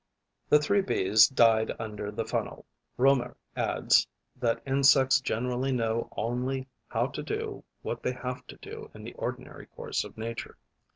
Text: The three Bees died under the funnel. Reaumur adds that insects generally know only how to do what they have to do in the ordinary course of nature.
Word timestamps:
The 0.49 0.57
three 0.57 0.81
Bees 0.81 1.27
died 1.27 1.73
under 1.77 2.09
the 2.09 2.25
funnel. 2.25 2.65
Reaumur 2.97 3.35
adds 3.55 4.07
that 4.35 4.63
insects 4.65 5.21
generally 5.21 5.71
know 5.71 6.09
only 6.17 6.67
how 6.87 7.05
to 7.05 7.21
do 7.21 7.63
what 7.83 8.01
they 8.01 8.13
have 8.13 8.47
to 8.47 8.55
do 8.57 8.89
in 8.95 9.03
the 9.03 9.13
ordinary 9.13 9.67
course 9.67 10.03
of 10.03 10.17
nature. 10.17 10.57